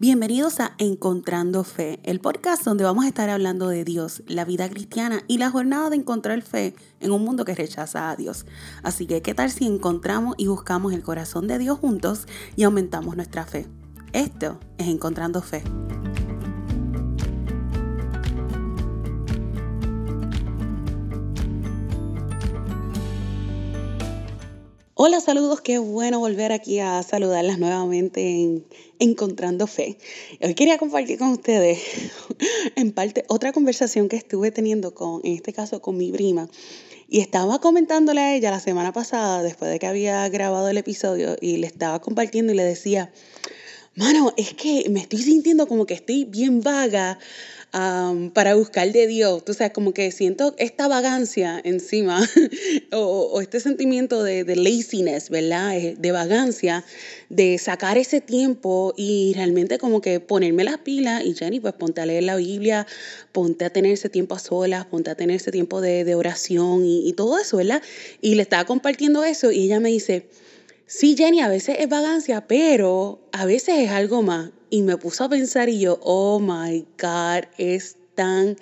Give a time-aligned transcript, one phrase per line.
[0.00, 4.68] Bienvenidos a Encontrando Fe, el podcast donde vamos a estar hablando de Dios, la vida
[4.68, 8.46] cristiana y la jornada de encontrar fe en un mundo que rechaza a Dios.
[8.84, 13.16] Así que, ¿qué tal si encontramos y buscamos el corazón de Dios juntos y aumentamos
[13.16, 13.66] nuestra fe?
[14.12, 15.64] Esto es Encontrando Fe.
[25.00, 28.66] Hola, saludos, qué bueno volver aquí a saludarlas nuevamente en
[28.98, 29.96] Encontrando Fe.
[30.40, 31.78] Hoy quería compartir con ustedes,
[32.74, 36.48] en parte, otra conversación que estuve teniendo con, en este caso, con mi prima.
[37.08, 41.36] Y estaba comentándole a ella la semana pasada, después de que había grabado el episodio,
[41.40, 43.12] y le estaba compartiendo y le decía,
[43.94, 47.20] mano, es que me estoy sintiendo como que estoy bien vaga
[47.70, 49.44] para buscar de Dios.
[49.44, 52.26] Tú sabes, como que siento esta vagancia encima
[52.92, 55.74] o, este sentimiento de, laziness, ¿verdad?
[55.96, 56.84] De vagancia,
[57.28, 62.00] de sacar ese tiempo y realmente como que ponerme las pilas y Jenny, pues ponte
[62.00, 62.86] a leer la Biblia,
[63.32, 66.84] ponte a tener ese tiempo a solas, ponte a tener ese tiempo de, de oración
[66.84, 67.82] y, y todo eso, ¿verdad?
[68.20, 70.26] Y le estaba compartiendo eso y ella me dice,
[70.86, 75.24] sí, Jenny, a veces es vagancia, pero a veces es algo más y me puso
[75.24, 78.56] a pensar y yo, oh my God, es tan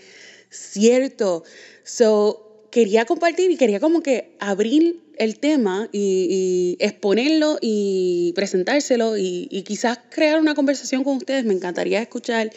[0.50, 1.44] cierto.
[1.84, 9.48] So, quería compartir y quería como que abrir el tema y, exponerlo y presentárselo y,
[9.50, 11.44] y, quizás crear una conversación con ustedes.
[11.44, 12.50] Me encantaría escuchar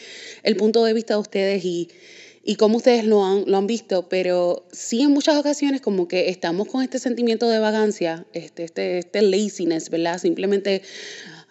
[0.43, 1.89] el punto de vista de ustedes y,
[2.43, 6.29] y cómo ustedes lo han, lo han visto, pero sí en muchas ocasiones como que
[6.29, 10.17] estamos con este sentimiento de vagancia, este, este, este laziness, ¿verdad?
[10.17, 10.81] Simplemente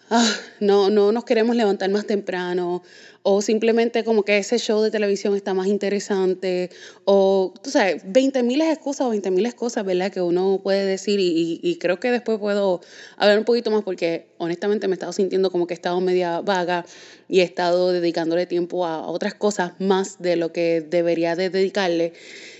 [0.09, 2.83] ah, no, no nos queremos levantar más temprano,
[3.21, 6.69] o simplemente como que ese show de televisión está más interesante,
[7.05, 10.11] o tú sabes, 20 mil excusas o 20 mil cosas, ¿verdad?
[10.11, 12.81] Que uno puede decir y, creo que después puedo
[13.17, 16.41] hablar un poquito más porque honestamente me he estado sintiendo como que he estado media
[16.41, 16.85] vaga
[17.27, 22.13] y he estado dedicándole tiempo a otras cosas más de lo que debería de dedicarle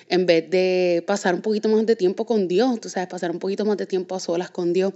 [0.10, 3.40] en vez de pasar un poquito más de tiempo con Dios, tú sabes, pasar un
[3.40, 4.94] poquito más de tiempo a solas con Dios.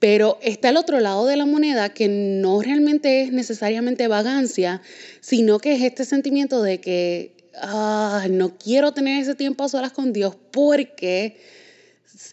[0.00, 4.82] Pero está el otro lado de la moneda que no realmente es necesariamente vagancia,
[5.20, 9.92] sino que es este sentimiento de que ah, no quiero tener ese tiempo a solas
[9.92, 11.36] con Dios porque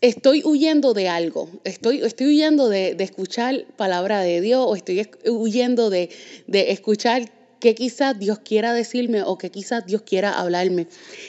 [0.01, 5.89] estoy huyendo de algo, estoy, estoy huyendo de, escuchar palabra de Dios o estoy huyendo
[5.89, 6.09] de,
[6.47, 7.29] de escuchar
[7.59, 10.88] que quizás Dios quiera decirme o que quizás Dios quiera hablarme.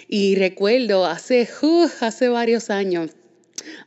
[0.08, 1.48] Y recuerdo hace,
[2.00, 3.10] hace varios años,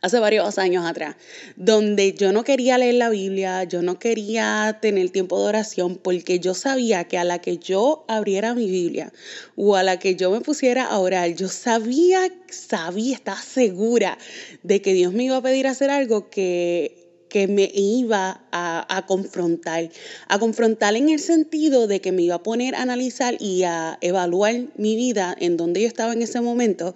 [0.02, 1.16] hace varios años atrás,
[1.56, 6.40] donde yo no quería leer la Biblia, yo no quería tener tiempo de oración, porque
[6.40, 9.12] yo sabía que a la que yo abriera mi Biblia
[9.56, 14.18] o a la que yo me pusiera a orar, yo sabía, sabía, estaba segura
[14.64, 17.01] de que Dios me iba a pedir hacer algo que
[17.32, 19.90] que me iba a, confrontar,
[20.28, 23.98] a confrontar en el sentido de que me iba a poner a analizar y a
[24.02, 26.94] evaluar mi vida en donde yo estaba en ese momento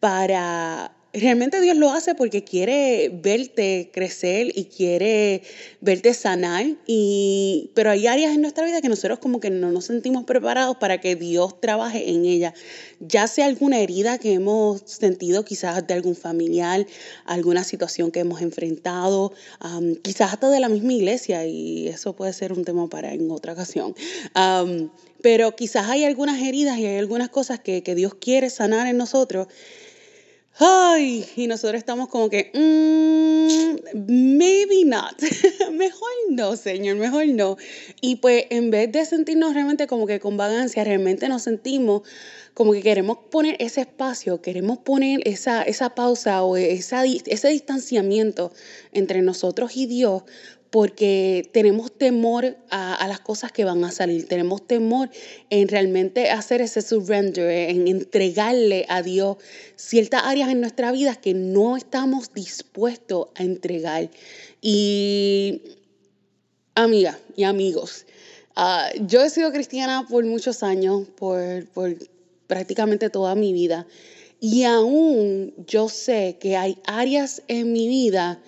[0.00, 5.42] para realmente Dios lo hace porque quiere verte crecer y quiere
[5.80, 6.66] verte sanar.
[6.86, 10.76] Y, pero hay áreas en nuestra vida que nosotros como que no nos sentimos preparados
[10.76, 12.54] para que Dios trabaje en ella.
[13.00, 16.86] Ya sea alguna herida que hemos sentido quizás de algún familiar,
[17.24, 19.32] alguna situación que hemos enfrentado,
[20.02, 23.52] quizás hasta de la misma iglesia y eso puede ser un tema para en otra
[23.52, 23.94] ocasión.
[25.20, 28.96] pero quizás hay algunas heridas y hay algunas cosas que, que Dios quiere sanar en
[28.96, 29.48] nosotros
[30.60, 35.14] Ay, y nosotros estamos como que, mm, maybe not.
[35.72, 37.56] mejor no, Señor, mejor no.
[38.00, 42.02] Y pues en vez de sentirnos realmente como que con vagancia, realmente nos sentimos
[42.54, 48.50] como que queremos poner ese espacio, queremos poner esa, esa pausa o esa, ese distanciamiento
[48.90, 50.24] entre nosotros y Dios
[50.70, 55.08] porque tenemos temor a, las cosas que van a salir, tenemos temor
[55.50, 59.38] en realmente hacer ese surrender, en entregarle a Dios
[59.76, 64.10] ciertas áreas en nuestra vida que no estamos dispuestos a entregar.
[64.60, 65.62] Y
[66.74, 68.04] amigas y amigos,
[68.54, 71.96] ah, yo he sido cristiana por muchos años, por, por
[72.46, 73.86] prácticamente toda mi vida,
[74.40, 78.40] y aún yo sé que hay áreas en mi vida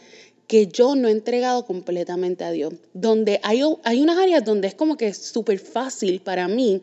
[0.50, 2.75] que yo no he entregado completamente a Dios.
[2.93, 6.82] Donde hay, hay unas áreas donde es como que súper fácil para mí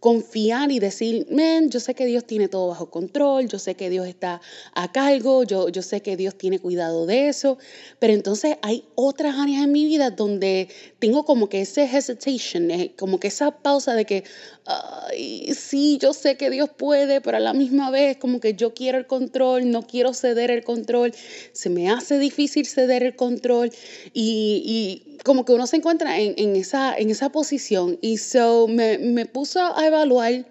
[0.00, 3.90] confiar y decir, men, yo sé que Dios tiene todo bajo control, yo sé que
[3.90, 4.40] Dios está
[4.74, 7.58] a cargo, yo, yo sé que Dios tiene cuidado de eso,
[7.98, 10.68] pero entonces hay otras áreas en mi vida donde
[10.98, 14.24] tengo como que ese hesitation, eh, como que esa pausa de que,
[14.64, 18.72] ay, sí, yo sé que Dios puede, pero a la misma vez como que yo
[18.72, 21.12] quiero el control, no quiero ceder el control,
[21.52, 23.70] se me hace difícil ceder el control
[24.14, 27.98] y, y como que uno se encuentra en, en, esa, en esa posición.
[28.00, 30.46] Y so me, me puso a evaluar,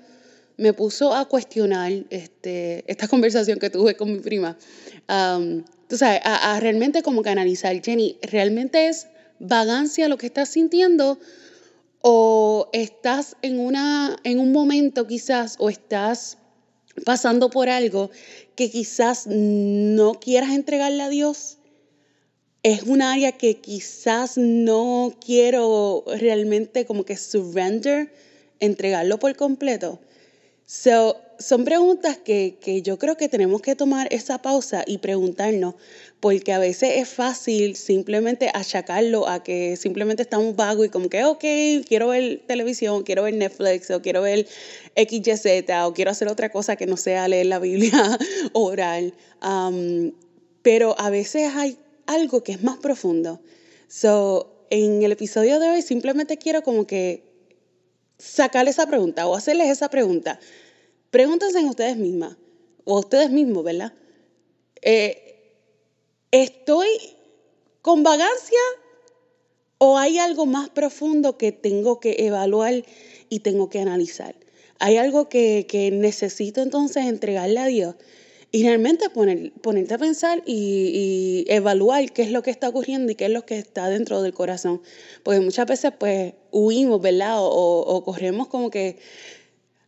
[0.58, 4.58] me puso a cuestionar este, esta conversación que tuve con mi prima.
[5.10, 9.08] Um, tú sabes, a, a, realmente como que analizar, Jenny, ¿realmente es
[9.40, 11.18] vagancia lo que estás sintiendo?
[12.02, 16.38] ¿O estás en, una, en un momento quizás, o estás
[17.06, 18.10] pasando por algo
[18.56, 21.60] que quizás no quieras entregarle a Dios?
[22.64, 28.14] es un área que quizás no quiero realmente como que surrender,
[28.60, 30.00] entregarlo por completo.
[30.66, 35.74] So, son preguntas que, que, yo creo que tenemos que tomar esa pausa y preguntarnos,
[36.20, 41.24] porque a veces es fácil simplemente achacarlo a que simplemente estamos vagos y como que,
[41.24, 41.44] ok,
[41.88, 44.48] quiero ver televisión, quiero ver Netflix o quiero ver
[44.96, 45.46] XYZ
[45.86, 48.20] o quiero hacer otra cosa que no sea leer la Biblia
[48.54, 49.14] oral.
[49.42, 50.12] Um,
[50.62, 53.42] pero a veces hay algo que es más profundo.
[53.88, 57.29] So, en el episodio de hoy simplemente quiero como que
[58.20, 60.40] sacarle esa pregunta o hacerles esa pregunta.
[61.10, 62.36] Pregúntense en ustedes mismas
[62.84, 63.94] o ustedes mismos, ¿verdad?
[64.82, 65.26] Eh,
[66.32, 66.88] ¿Estoy
[67.82, 68.60] con vagancia
[69.80, 72.84] o hay algo más profundo que tengo que evaluar
[73.30, 74.36] y tengo que analizar?
[74.78, 77.96] ¿Hay algo que, que necesito entonces entregarle a Dios?
[78.52, 83.16] Y realmente poner, ponerte a pensar y, evaluar qué es lo que está ocurriendo y
[83.16, 84.82] qué es lo que está dentro del corazón.
[85.24, 87.38] Porque muchas veces pues huimos, ¿verdad?
[87.40, 88.98] O, o corremos como que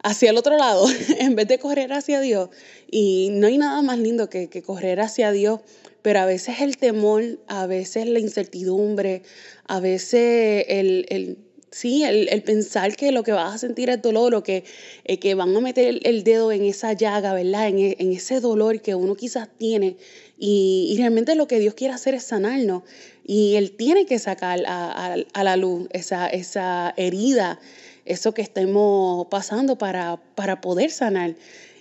[0.03, 0.85] hacia el otro lado
[1.19, 2.49] en vez de correr hacia Dios.
[2.89, 5.61] Y no hay nada más lindo que, correr hacia Dios,
[6.01, 9.23] pero a veces el temor, a veces la incertidumbre,
[9.67, 11.37] a veces el
[11.71, 14.65] Sí, el, pensar que lo que vas a sentir es dolor o que,
[15.05, 17.69] eh, que van a meter el, dedo en esa llaga, ¿verdad?
[17.69, 19.95] En, e, en, ese dolor que uno quizás tiene.
[20.37, 22.83] Y, realmente lo que Dios quiere hacer es sanarnos.
[23.25, 27.59] Y Él tiene que sacar a, la luz esa, herida,
[28.03, 31.35] eso que estemos pasando para, para poder sanar.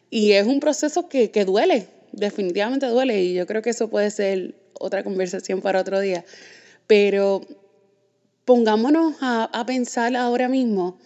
[0.09, 3.25] Y es un proceso que, que duele, definitivamente duele.
[3.25, 6.25] Y yo creo que eso puede ser otra conversación para otro día.
[6.87, 7.43] Pero
[8.45, 10.99] pongámonos a, pensar ahora mismo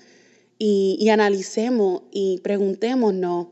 [0.58, 3.48] y, analicemos y preguntémonos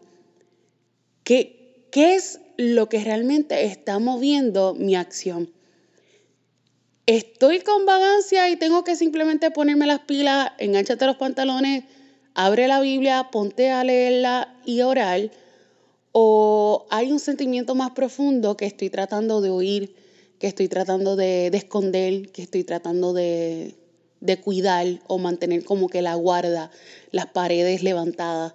[1.25, 5.51] ¿qué, qué es lo que realmente está moviendo mi acción.
[7.07, 11.85] Estoy con vagancia y tengo que simplemente ponerme las pilas, enganchate los pantalones,
[12.35, 15.31] abre la Biblia, ponte a leerla y orar.
[16.13, 19.97] O hay un sentimiento más profundo que estoy tratando de oír,
[20.43, 23.77] que estoy tratando de esconder, que estoy tratando de,
[24.23, 26.71] de cuidar o mantener como que la guarda,
[27.11, 28.55] las paredes levantadas.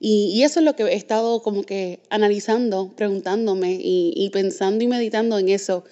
[0.00, 5.38] Y, eso es lo que he estado como que analizando, preguntándome y, pensando y meditando
[5.38, 5.84] en eso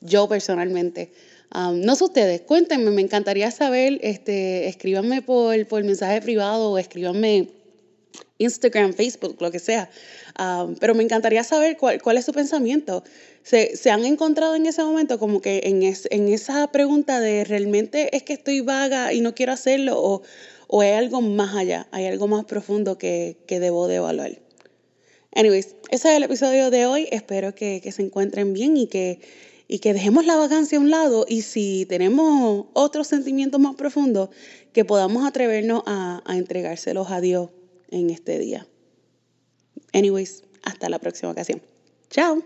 [0.00, 1.12] yo personalmente.
[1.54, 7.48] no sé ustedes, cuéntenme, me encantaría saber, este, escríbanme por, por mensaje privado o escríbanme
[8.40, 9.90] Instagram, Facebook, lo que sea.
[10.80, 13.04] pero me encantaría saber cuál, cuál es su pensamiento.
[13.42, 17.44] ¿Se, ¿Se, han encontrado en ese momento como que en, es, en esa pregunta de
[17.44, 20.22] realmente es que estoy vaga y no quiero hacerlo o,
[20.68, 24.38] o hay algo más allá, hay algo más profundo que, que debo de evaluar?
[25.34, 27.08] Anyways, ese es el episodio de hoy.
[27.12, 29.20] Espero que, que se encuentren bien y que,
[29.68, 34.30] y que dejemos la vacancia a un lado y si tenemos otros sentimientos más profundos,
[34.72, 37.50] que podamos atrevernos a, a entregárselos a Dios
[37.90, 38.66] en este día.
[39.92, 41.62] Anyways, hasta la próxima ocasión.
[42.10, 42.42] Chao.